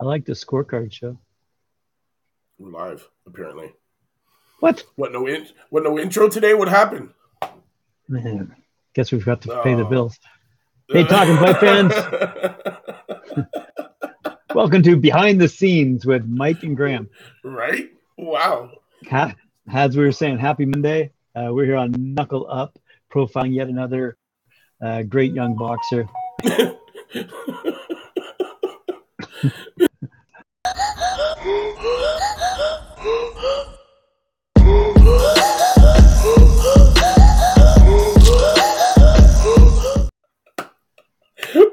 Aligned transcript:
I 0.00 0.04
like 0.04 0.24
the 0.24 0.32
scorecard 0.32 0.92
show. 0.92 1.18
We're 2.56 2.70
live, 2.70 3.08
apparently. 3.26 3.72
What? 4.60 4.84
What 4.94 5.10
no 5.10 5.26
in 5.26 5.48
what 5.70 5.82
no 5.82 5.98
intro 5.98 6.28
today? 6.28 6.54
What 6.54 6.68
happened? 6.68 7.10
Man, 8.08 8.54
guess 8.94 9.10
we've 9.10 9.24
got 9.24 9.42
to 9.42 9.60
pay 9.64 9.74
the 9.74 9.84
bills. 9.84 10.16
Hey, 10.88 11.02
talking 11.02 11.36
Fight 11.38 11.58
fans. 11.58 11.92
Welcome 14.54 14.84
to 14.84 14.96
Behind 14.96 15.40
the 15.40 15.48
Scenes 15.48 16.06
with 16.06 16.24
Mike 16.24 16.62
and 16.62 16.76
Graham. 16.76 17.10
Right? 17.42 17.90
Wow. 18.16 18.70
As 19.72 19.96
we 19.96 20.04
were 20.04 20.12
saying, 20.12 20.38
happy 20.38 20.64
Monday. 20.64 21.10
Uh, 21.34 21.48
we're 21.50 21.66
here 21.66 21.76
on 21.76 21.90
Knuckle 21.90 22.46
Up, 22.48 22.78
profiling 23.12 23.52
yet 23.52 23.66
another 23.66 24.16
uh, 24.80 25.02
great 25.02 25.32
young 25.32 25.56
boxer. 25.56 26.08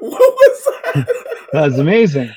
was 0.00 0.64
that? 0.64 1.06
that 1.52 1.66
was 1.66 1.78
amazing. 1.78 2.32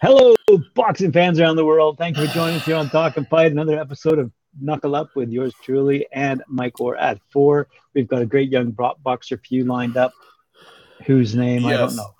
Hello, 0.00 0.34
boxing 0.74 1.10
fans 1.10 1.40
around 1.40 1.56
the 1.56 1.64
world. 1.64 1.98
Thank 1.98 2.16
you 2.16 2.26
for 2.26 2.32
joining 2.32 2.56
us 2.56 2.64
here 2.64 2.76
on 2.76 2.88
Talk 2.88 3.16
and 3.16 3.26
Fight. 3.28 3.50
Another 3.50 3.78
episode 3.78 4.20
of 4.20 4.30
Knuckle 4.60 4.94
Up 4.94 5.10
with 5.16 5.30
yours 5.30 5.52
truly 5.62 6.06
and 6.12 6.42
Mike 6.46 6.80
Orr 6.80 6.96
at 6.96 7.20
four. 7.30 7.68
We've 7.94 8.06
got 8.06 8.22
a 8.22 8.26
great 8.26 8.50
young 8.50 8.70
boxer 8.70 9.36
for 9.36 9.54
you 9.54 9.64
lined 9.64 9.96
up. 9.96 10.12
Whose 11.04 11.34
name 11.34 11.62
yes. 11.62 11.72
I 11.72 11.76
don't 11.76 11.96
know. 11.96 12.14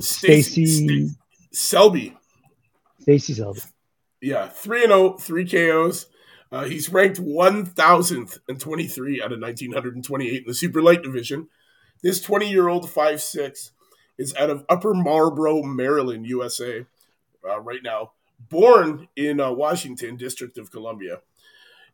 Stacy 0.00 1.10
Selby. 1.52 2.16
Stacy 3.06 3.34
Selby. 3.34 3.60
Yeah, 4.20 4.48
three 4.48 4.82
and 4.82 4.90
0, 4.90 5.18
three 5.18 5.48
KOs. 5.48 6.06
Uh, 6.50 6.64
he's 6.64 6.88
ranked 6.88 7.20
1,023 7.20 9.22
out 9.22 9.32
of 9.32 9.40
1,928 9.40 10.34
in 10.34 10.44
the 10.44 10.52
super 10.52 10.82
light 10.82 11.04
division. 11.04 11.46
This 12.02 12.20
20 12.20 12.50
year 12.50 12.66
old 12.66 12.86
5'6 12.86 13.70
is 14.18 14.34
out 14.34 14.50
of 14.50 14.64
Upper 14.68 14.92
Marlboro, 14.92 15.62
Maryland, 15.62 16.26
USA, 16.26 16.84
uh, 17.48 17.60
right 17.60 17.84
now. 17.84 18.10
Born 18.40 19.06
in 19.14 19.38
uh, 19.38 19.52
Washington, 19.52 20.16
District 20.16 20.58
of 20.58 20.72
Columbia. 20.72 21.20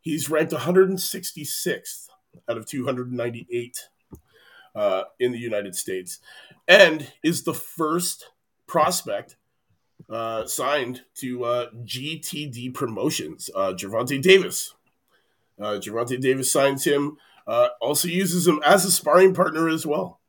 He's 0.01 0.31
ranked 0.31 0.51
166th 0.51 2.07
out 2.49 2.57
of 2.57 2.65
298 2.65 3.87
uh, 4.73 5.03
in 5.19 5.31
the 5.31 5.37
United 5.37 5.75
States 5.75 6.17
and 6.67 7.11
is 7.23 7.43
the 7.43 7.53
first 7.53 8.31
prospect 8.65 9.35
uh, 10.13 10.45
signed 10.45 11.01
to 11.15 11.43
uh, 11.43 11.69
GTD 11.83 12.73
Promotions, 12.73 13.49
uh, 13.55 13.73
Gervonta 13.73 14.21
Davis. 14.21 14.73
Uh, 15.59 15.79
Gervonta 15.79 16.19
Davis 16.19 16.51
signs 16.51 16.85
him, 16.85 17.17
uh, 17.47 17.69
also 17.81 18.07
uses 18.07 18.47
him 18.47 18.61
as 18.65 18.85
a 18.85 18.91
sparring 18.91 19.33
partner 19.33 19.67
as 19.67 19.85
well. 19.85 20.19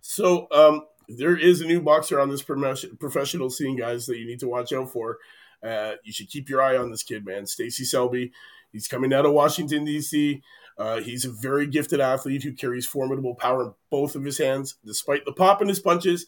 So 0.00 0.48
um, 0.50 0.86
there 1.08 1.36
is 1.36 1.60
a 1.60 1.66
new 1.66 1.80
boxer 1.80 2.20
on 2.20 2.30
this 2.30 2.42
professional 2.42 3.50
scene, 3.50 3.76
guys, 3.76 4.06
that 4.06 4.18
you 4.18 4.26
need 4.26 4.40
to 4.40 4.48
watch 4.48 4.72
out 4.72 4.90
for. 4.90 5.18
Uh, 5.62 5.92
you 6.02 6.12
should 6.12 6.28
keep 6.28 6.48
your 6.48 6.60
eye 6.60 6.76
on 6.76 6.90
this 6.90 7.02
kid, 7.02 7.24
man. 7.24 7.46
Stacy 7.46 7.84
Selby. 7.84 8.32
He's 8.72 8.88
coming 8.88 9.12
out 9.12 9.26
of 9.26 9.32
Washington, 9.32 9.84
D.C. 9.84 10.42
Uh, 10.78 11.00
he's 11.00 11.24
a 11.24 11.30
very 11.30 11.66
gifted 11.66 12.00
athlete 12.00 12.42
who 12.42 12.52
carries 12.52 12.86
formidable 12.86 13.34
power 13.34 13.62
in 13.64 13.74
both 13.90 14.16
of 14.16 14.24
his 14.24 14.38
hands. 14.38 14.76
Despite 14.84 15.24
the 15.26 15.32
pop 15.32 15.60
in 15.60 15.68
his 15.68 15.78
punches, 15.78 16.26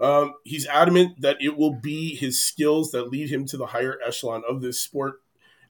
um, 0.00 0.34
he's 0.44 0.66
adamant 0.66 1.20
that 1.20 1.36
it 1.40 1.56
will 1.56 1.74
be 1.74 2.14
his 2.14 2.42
skills 2.42 2.90
that 2.92 3.10
lead 3.10 3.30
him 3.30 3.44
to 3.46 3.56
the 3.56 3.66
higher 3.66 3.98
echelon 4.04 4.42
of 4.48 4.62
this 4.62 4.80
sport, 4.80 5.20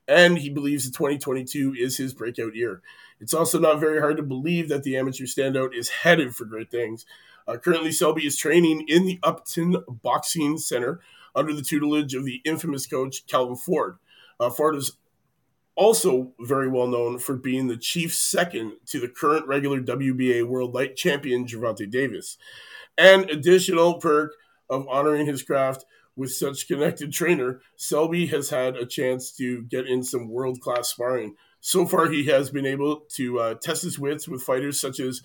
and 0.07 0.39
he 0.39 0.51
believes 0.51 0.85
that 0.85 0.97
2022 0.97 1.75
is 1.79 1.97
his 1.97 2.15
breakout 2.15 2.55
year. 2.55 2.83
It's 3.21 3.35
also 3.35 3.59
not 3.59 3.81
very 3.81 4.01
hard 4.01 4.17
to 4.17 4.23
believe 4.23 4.69
that 4.69 4.83
the 4.83 4.97
amateur 4.97 5.25
standout 5.25 5.75
is 5.75 5.89
headed 5.89 6.35
for 6.35 6.45
great 6.45 6.71
things. 6.71 7.05
Uh, 7.47 7.57
currently, 7.57 7.93
Selby 7.93 8.27
is 8.27 8.37
training 8.37 8.85
in 8.89 9.05
the 9.05 9.19
Upton 9.23 9.77
Boxing 9.89 10.57
Center 10.59 11.01
under 11.35 11.53
the 11.53 11.63
tutelage 11.63 12.15
of 12.15 12.25
the 12.25 12.41
infamous 12.45 12.87
coach 12.87 13.27
Calvin 13.27 13.57
Ford. 13.57 13.99
Uh, 14.39 14.51
Ford 14.51 14.77
is 14.77 14.93
also 15.75 16.33
very 16.41 16.69
well 16.69 16.87
known 16.87 17.19
for 17.19 17.35
being 17.37 17.67
the 17.67 17.77
chief 17.77 18.15
second 18.15 18.75
to 18.87 19.01
the 19.01 19.09
current 19.09 19.47
regular 19.47 19.81
WBA 19.81 20.47
World 20.47 20.75
Light 20.75 20.97
Champion 20.97 21.47
Gervonta 21.47 21.91
Davis. 21.91 22.37
An 23.01 23.31
additional 23.31 23.95
perk 23.95 24.35
of 24.69 24.87
honoring 24.87 25.25
his 25.25 25.43
craft 25.43 25.87
with 26.17 26.33
such 26.33 26.69
connected 26.69 27.13
trainer, 27.13 27.63
Selby 27.77 28.27
has 28.27 28.51
had 28.51 28.77
a 28.77 28.85
chance 28.85 29.33
to 29.39 29.63
get 29.63 29.87
in 29.87 30.03
some 30.03 30.29
world 30.29 30.61
class 30.61 30.91
sparring. 30.91 31.35
So 31.61 31.87
far, 31.87 32.11
he 32.11 32.27
has 32.27 32.51
been 32.51 32.67
able 32.67 33.07
to 33.17 33.41
uh, 33.41 33.55
test 33.55 33.85
his 33.85 33.99
wits 33.99 34.29
with 34.29 34.43
fighters 34.43 34.79
such 34.79 35.01
as 35.01 35.23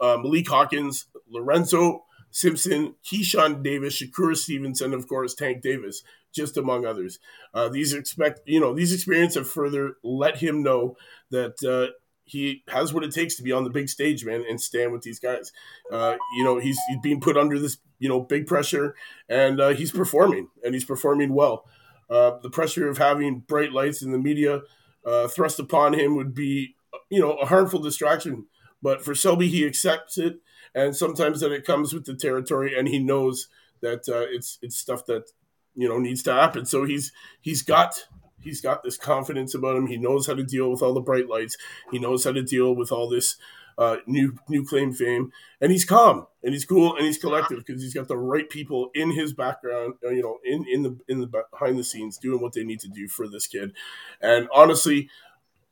uh, 0.00 0.18
Malik 0.22 0.48
Hawkins, 0.48 1.06
Lorenzo 1.28 2.04
Simpson, 2.30 2.94
Keyshawn 3.04 3.62
Davis, 3.62 4.00
Shakur 4.00 4.36
Stevenson, 4.36 4.92
and 4.92 5.02
of 5.02 5.08
course 5.08 5.34
Tank 5.34 5.62
Davis, 5.62 6.04
just 6.32 6.56
among 6.56 6.86
others. 6.86 7.18
Uh, 7.52 7.68
these 7.68 7.92
expect 7.92 8.40
you 8.46 8.60
know 8.60 8.72
these 8.72 8.92
experiences 8.92 9.36
have 9.36 9.48
further 9.48 9.94
let 10.04 10.36
him 10.36 10.62
know 10.62 10.96
that 11.30 11.56
uh, 11.64 11.92
he 12.26 12.64
has 12.68 12.92
what 12.92 13.04
it 13.04 13.12
takes 13.12 13.36
to 13.36 13.42
be 13.42 13.52
on 13.52 13.64
the 13.64 13.70
big 13.70 13.88
stage, 13.88 14.24
man, 14.24 14.44
and 14.48 14.60
stand 14.60 14.92
with 14.92 15.02
these 15.02 15.20
guys. 15.20 15.52
Uh, 15.90 16.16
you 16.36 16.42
know, 16.44 16.58
he's, 16.58 16.76
he's 16.88 16.98
being 17.00 17.20
put 17.20 17.36
under 17.36 17.58
this, 17.58 17.78
you 18.00 18.08
know, 18.08 18.20
big 18.20 18.46
pressure, 18.46 18.96
and 19.28 19.60
uh, 19.60 19.68
he's 19.68 19.92
performing, 19.92 20.48
and 20.64 20.74
he's 20.74 20.84
performing 20.84 21.32
well. 21.32 21.64
Uh, 22.10 22.32
the 22.42 22.50
pressure 22.50 22.88
of 22.88 22.98
having 22.98 23.40
bright 23.40 23.72
lights 23.72 24.02
in 24.02 24.10
the 24.10 24.18
media 24.18 24.62
uh, 25.04 25.28
thrust 25.28 25.60
upon 25.60 25.94
him 25.94 26.16
would 26.16 26.34
be, 26.34 26.74
you 27.10 27.20
know, 27.20 27.34
a 27.34 27.46
harmful 27.46 27.80
distraction. 27.80 28.46
But 28.82 29.04
for 29.04 29.14
Selby, 29.14 29.48
he 29.48 29.64
accepts 29.64 30.18
it, 30.18 30.40
and 30.74 30.96
sometimes 30.96 31.40
that 31.40 31.52
it 31.52 31.64
comes 31.64 31.94
with 31.94 32.06
the 32.06 32.14
territory, 32.14 32.76
and 32.76 32.88
he 32.88 32.98
knows 32.98 33.48
that 33.80 34.08
uh, 34.08 34.26
it's 34.30 34.58
it's 34.62 34.76
stuff 34.76 35.06
that 35.06 35.30
you 35.74 35.88
know 35.88 35.98
needs 35.98 36.22
to 36.24 36.32
happen. 36.32 36.66
So 36.66 36.84
he's 36.84 37.12
he's 37.40 37.62
got 37.62 38.06
he's 38.40 38.60
got 38.60 38.82
this 38.82 38.96
confidence 38.96 39.54
about 39.54 39.76
him. 39.76 39.86
He 39.86 39.96
knows 39.96 40.26
how 40.26 40.34
to 40.34 40.44
deal 40.44 40.70
with 40.70 40.82
all 40.82 40.94
the 40.94 41.00
bright 41.00 41.28
lights. 41.28 41.56
He 41.90 41.98
knows 41.98 42.24
how 42.24 42.32
to 42.32 42.42
deal 42.42 42.74
with 42.74 42.92
all 42.92 43.08
this 43.08 43.36
uh, 43.78 43.96
new 44.06 44.34
new 44.48 44.64
claim 44.64 44.92
fame, 44.92 45.32
and 45.60 45.70
he's 45.70 45.84
calm 45.84 46.26
and 46.42 46.54
he's 46.54 46.64
cool 46.64 46.96
and 46.96 47.04
he's 47.04 47.18
collective 47.18 47.58
because 47.58 47.82
he's 47.82 47.94
got 47.94 48.08
the 48.08 48.16
right 48.16 48.48
people 48.48 48.90
in 48.94 49.10
his 49.10 49.32
background, 49.32 49.94
uh, 50.04 50.10
you 50.10 50.22
know, 50.22 50.38
in 50.44 50.64
in 50.70 50.82
the 50.82 50.98
in 51.08 51.20
the 51.20 51.26
behind 51.26 51.78
the 51.78 51.84
scenes 51.84 52.18
doing 52.18 52.40
what 52.40 52.54
they 52.54 52.64
need 52.64 52.80
to 52.80 52.88
do 52.88 53.06
for 53.08 53.28
this 53.28 53.46
kid. 53.46 53.72
And 54.20 54.48
honestly, 54.52 55.10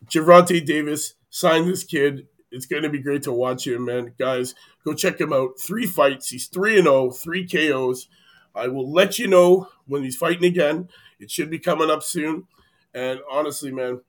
Gervonta 0.07 0.65
Davis 0.65 1.15
signed 1.31 1.69
this 1.69 1.85
kid. 1.85 2.27
It's 2.51 2.67
going 2.67 2.85
to 2.85 2.89
be 2.89 3.01
great 3.01 3.23
to 3.25 3.33
watch 3.33 3.67
him, 3.67 3.87
man. 3.87 4.13
Guys, 4.19 4.55
go 4.85 4.95
check 4.95 5.21
him 5.21 5.33
out. 5.33 5.59
Three 5.59 5.87
fights. 5.87 6.29
He's 6.29 6.47
3 6.47 6.77
and 6.77 6.85
0, 6.85 7.11
three 7.11 7.49
KOs. 7.49 8.07
I 8.55 8.69
will 8.69 8.91
let 8.91 9.19
you 9.19 9.27
know 9.27 9.69
when 9.87 10.03
he's 10.03 10.17
fighting 10.17 10.45
again. 10.45 10.89
It 11.19 11.31
should 11.31 11.51
be 11.51 11.59
coming 11.59 11.91
up 11.91 12.03
soon. 12.03 12.47
And 12.93 13.21
honestly, 13.31 13.73
man, 13.73 14.01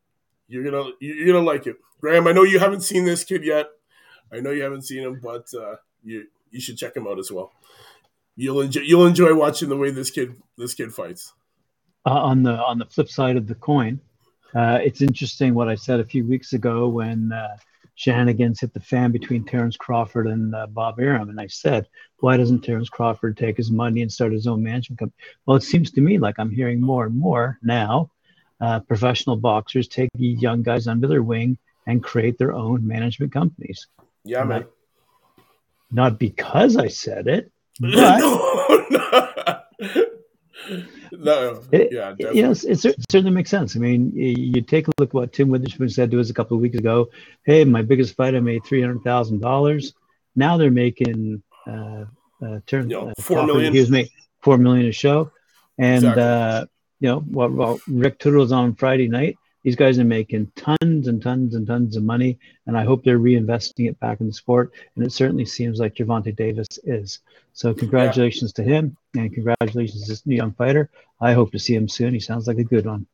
you're 0.47 0.63
gonna 0.63 0.91
you're 0.99 1.27
gonna 1.27 1.45
like 1.45 1.67
it. 1.67 1.77
Graham, 1.99 2.27
I 2.27 2.31
know 2.31 2.43
you 2.43 2.59
haven't 2.59 2.81
seen 2.81 3.05
this 3.05 3.23
kid 3.23 3.43
yet. 3.43 3.67
I 4.31 4.39
know 4.39 4.51
you 4.51 4.61
haven't 4.63 4.83
seen 4.83 5.03
him, 5.03 5.19
but 5.21 5.47
uh, 5.53 5.75
you 6.03 6.27
you 6.51 6.59
should 6.59 6.77
check 6.77 6.95
him 6.95 7.07
out 7.07 7.19
as 7.19 7.31
well. 7.31 7.51
You'll 8.35 8.61
enjoy 8.61 8.81
you'll 8.81 9.07
enjoy 9.07 9.33
watching 9.33 9.69
the 9.69 9.77
way 9.77 9.91
this 9.91 10.11
kid 10.11 10.35
this 10.57 10.73
kid 10.73 10.93
fights. 10.93 11.33
Uh, 12.05 12.11
on 12.11 12.43
the 12.43 12.63
on 12.63 12.77
the 12.77 12.85
flip 12.85 13.09
side 13.09 13.37
of 13.37 13.47
the 13.47 13.55
coin, 13.55 13.99
uh, 14.53 14.79
it's 14.83 15.01
interesting 15.01 15.55
what 15.55 15.67
I 15.67 15.75
said 15.75 15.99
a 15.99 16.05
few 16.05 16.25
weeks 16.25 16.53
ago 16.53 16.87
when 16.87 17.31
uh, 17.31 17.57
shenanigans 17.95 18.59
hit 18.59 18.73
the 18.73 18.79
fan 18.79 19.11
between 19.11 19.43
Terence 19.43 19.77
Crawford 19.77 20.27
and 20.27 20.53
uh, 20.53 20.67
Bob 20.67 20.99
Arum, 20.99 21.29
and 21.29 21.39
I 21.39 21.47
said, 21.47 21.87
why 22.19 22.37
doesn't 22.37 22.61
Terence 22.61 22.89
Crawford 22.89 23.37
take 23.37 23.57
his 23.57 23.71
money 23.71 24.01
and 24.01 24.11
start 24.11 24.33
his 24.33 24.47
own 24.47 24.63
management 24.63 24.99
company? 24.99 25.17
Well, 25.45 25.57
it 25.57 25.63
seems 25.63 25.91
to 25.91 26.01
me 26.01 26.17
like 26.17 26.35
I'm 26.37 26.51
hearing 26.51 26.81
more 26.81 27.05
and 27.05 27.17
more 27.17 27.57
now 27.63 28.11
uh, 28.61 28.79
professional 28.81 29.35
boxers 29.35 29.87
take 29.87 30.09
these 30.15 30.41
young 30.41 30.63
guys 30.63 30.87
under 30.87 31.07
their 31.07 31.23
wing 31.23 31.57
and 31.87 32.03
create 32.03 32.37
their 32.37 32.53
own 32.53 32.85
management 32.85 33.31
companies. 33.31 33.87
Yeah, 34.23 34.43
man. 34.43 34.61
Not, 35.91 36.11
not 36.11 36.19
because 36.19 36.77
I 36.77 36.87
said 36.87 37.27
it, 37.27 37.51
but 37.79 37.89
no, 37.89 38.87
no. 38.89 40.05
It, 41.71 41.91
yeah, 41.91 42.11
definitely. 42.11 42.41
know, 42.41 42.51
it, 42.51 42.95
certainly 43.09 43.31
makes 43.31 43.49
sense. 43.49 43.75
I 43.75 43.79
mean, 43.79 44.11
you 44.15 44.61
take 44.61 44.87
a 44.87 44.91
look 44.99 45.09
at 45.09 45.13
what 45.13 45.33
Tim 45.33 45.49
Witherspoon 45.49 45.89
said 45.89 46.11
to 46.11 46.19
us 46.19 46.29
a 46.29 46.33
couple 46.33 46.55
of 46.55 46.61
weeks 46.61 46.77
ago. 46.77 47.09
Hey, 47.43 47.65
my 47.65 47.81
biggest 47.81 48.15
fight, 48.15 48.35
I 48.35 48.39
made 48.39 48.63
three 48.63 48.81
hundred 48.81 49.03
thousand 49.03 49.41
dollars. 49.41 49.93
Now 50.35 50.57
they're 50.57 50.71
making 50.71 51.41
uh, 51.67 52.05
uh, 52.45 52.59
turn 52.67 52.89
you 52.89 52.97
know, 52.97 53.09
uh, 53.09 53.13
four 53.19 53.45
million. 53.45 53.73
He 53.73 53.79
was 53.79 53.89
making 53.89 54.11
four 54.41 54.57
million 54.57 54.87
a 54.87 54.91
show, 54.91 55.31
and 55.77 56.03
exactly. 56.03 56.23
uh, 56.23 56.65
you 56.99 57.09
know, 57.09 57.19
while, 57.19 57.49
while 57.49 57.79
Rick 57.87 58.19
Toodles 58.19 58.51
on 58.51 58.75
Friday 58.75 59.07
night, 59.07 59.37
these 59.63 59.75
guys 59.75 59.97
are 59.97 60.05
making 60.05 60.51
tons 60.55 61.07
and 61.07 61.21
tons 61.21 61.55
and 61.55 61.65
tons 61.65 61.97
of 61.97 62.03
money, 62.03 62.37
and 62.67 62.77
I 62.77 62.83
hope 62.83 63.03
they're 63.03 63.19
reinvesting 63.19 63.89
it 63.89 63.99
back 63.99 64.21
in 64.21 64.27
the 64.27 64.33
sport. 64.33 64.71
And 64.95 65.03
it 65.03 65.11
certainly 65.11 65.45
seems 65.45 65.79
like 65.79 65.95
Gervonta 65.95 66.35
Davis 66.35 66.79
is. 66.83 67.19
So 67.53 67.73
congratulations 67.73 68.53
yeah. 68.55 68.63
to 68.63 68.69
him. 68.69 68.97
And 69.15 69.33
congratulations 69.33 70.03
to 70.03 70.11
this 70.11 70.25
new 70.25 70.35
young 70.35 70.53
fighter. 70.53 70.89
I 71.21 71.33
hope 71.33 71.51
to 71.51 71.59
see 71.59 71.75
him 71.75 71.87
soon. 71.87 72.13
He 72.13 72.19
sounds 72.19 72.47
like 72.47 72.57
a 72.57 72.63
good 72.63 72.85
one. 72.85 73.07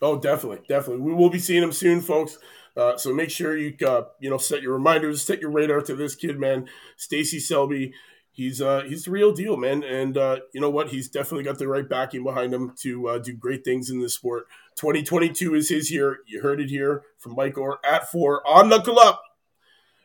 Oh, 0.00 0.18
definitely, 0.18 0.60
definitely. 0.68 1.02
We 1.02 1.14
will 1.14 1.30
be 1.30 1.38
seeing 1.38 1.62
him 1.62 1.72
soon, 1.72 2.00
folks. 2.00 2.38
Uh, 2.76 2.96
so 2.96 3.12
make 3.12 3.30
sure 3.30 3.56
you 3.56 3.74
uh, 3.86 4.04
you 4.20 4.30
know 4.30 4.38
set 4.38 4.62
your 4.62 4.74
reminders, 4.74 5.22
set 5.22 5.40
your 5.40 5.50
radar 5.50 5.80
to 5.82 5.94
this 5.94 6.14
kid, 6.14 6.38
man. 6.38 6.68
Stacy 6.96 7.38
Selby, 7.38 7.92
he's 8.30 8.62
uh, 8.62 8.82
he's 8.86 9.04
the 9.04 9.10
real 9.10 9.32
deal, 9.32 9.56
man. 9.56 9.84
And 9.84 10.16
uh, 10.16 10.40
you 10.52 10.60
know 10.60 10.70
what? 10.70 10.88
He's 10.88 11.08
definitely 11.08 11.44
got 11.44 11.58
the 11.58 11.68
right 11.68 11.88
backing 11.88 12.24
behind 12.24 12.54
him 12.54 12.74
to 12.80 13.08
uh, 13.08 13.18
do 13.18 13.34
great 13.34 13.64
things 13.64 13.90
in 13.90 14.00
this 14.00 14.14
sport. 14.14 14.46
2022 14.76 15.54
is 15.54 15.68
his 15.68 15.90
year. 15.90 16.20
You 16.26 16.40
heard 16.40 16.60
it 16.60 16.70
here 16.70 17.02
from 17.18 17.34
Mike 17.34 17.58
Orr 17.58 17.78
at 17.84 18.10
four 18.10 18.46
on 18.48 18.68
Knuckle 18.68 18.98
Up. 18.98 19.22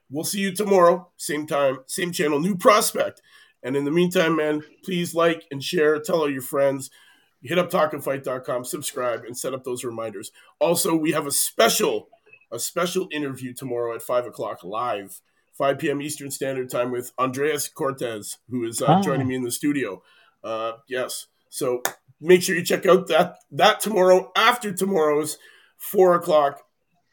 We'll 0.10 0.24
see 0.24 0.40
you 0.40 0.54
tomorrow, 0.54 1.10
same 1.18 1.48
time, 1.48 1.80
same 1.86 2.12
channel, 2.12 2.40
new 2.40 2.56
prospect. 2.56 3.22
And 3.64 3.76
in 3.76 3.86
the 3.86 3.92
meantime, 3.92 4.36
man, 4.36 4.64
please 4.84 5.16
like 5.16 5.46
and 5.52 5.64
share, 5.64 6.00
tell 6.00 6.22
all 6.22 6.30
your 6.30 6.42
friends. 6.42 6.90
Hit 7.42 7.58
up 7.58 7.70
talkandfight.com, 7.70 8.66
subscribe, 8.66 9.24
and 9.24 9.38
set 9.38 9.54
up 9.54 9.64
those 9.64 9.84
reminders. 9.84 10.32
Also, 10.60 10.96
we 10.96 11.12
have 11.12 11.28
a 11.28 11.32
special, 11.32 12.10
a 12.52 12.60
special 12.60 13.08
interview 13.12 13.54
tomorrow 13.54 13.96
at 13.96 14.02
five 14.02 14.26
o'clock 14.26 14.64
live, 14.64 15.22
5 15.54 15.80
p.m. 15.80 16.02
Eastern 16.02 16.32
Standard 16.32 16.70
Time 16.70 16.92
with 16.92 17.12
Andreas 17.18 17.68
Cortez, 17.68 18.38
who 18.50 18.66
is 18.66 18.82
uh, 18.82 18.86
oh. 18.98 19.02
joining 19.02 19.28
me 19.28 19.36
in 19.36 19.44
the 19.44 19.52
studio. 19.52 20.02
Uh, 20.44 20.74
yes. 20.88 21.28
So 21.50 21.82
make 22.20 22.42
sure 22.42 22.56
you 22.56 22.64
check 22.64 22.86
out 22.86 23.08
that 23.08 23.38
that 23.52 23.80
tomorrow 23.80 24.32
after 24.36 24.72
tomorrow's 24.72 25.38
four 25.78 26.16
o'clock 26.16 26.62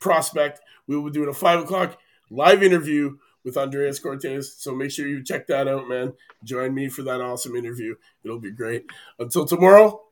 prospect. 0.01 0.61
We 0.87 0.97
will 0.97 1.05
be 1.05 1.13
doing 1.13 1.29
a 1.29 1.35
five 1.35 1.61
o'clock 1.61 1.99
live 2.31 2.63
interview 2.63 3.17
with 3.45 3.57
Andreas 3.57 3.99
Cortez. 3.99 4.55
So 4.57 4.75
make 4.75 4.91
sure 4.91 5.07
you 5.07 5.23
check 5.23 5.47
that 5.49 5.69
out, 5.69 5.89
man. 5.89 6.15
Join 6.43 6.75
me 6.75 6.89
for 6.89 7.03
that 7.03 7.21
awesome 7.21 7.55
interview. 7.57 7.95
It'll 8.25 8.41
be 8.41 8.51
great. 8.51 8.87
Until 9.19 9.45
tomorrow, 9.45 10.03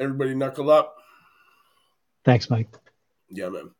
everybody 0.00 0.34
knuckle 0.34 0.70
up. 0.70 0.96
Thanks, 2.24 2.48
Mike. 2.48 2.68
Yeah, 3.28 3.48
man. 3.48 3.70